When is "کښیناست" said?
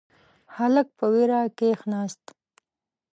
1.57-2.23